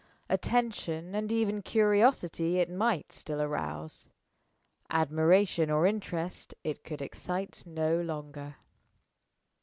Attention 0.29 1.13
and 1.13 1.31
even 1.31 1.61
curiosity 1.61 2.57
it 2.57 2.71
might 2.71 3.11
still 3.11 3.45
rouse. 3.45 4.09
Admiration 4.89 5.69
or 5.69 5.85
interest 5.85 6.55
it 6.63 6.83
could 6.83 7.03
excite 7.03 7.63
no 7.67 8.01
longer. 8.01 8.55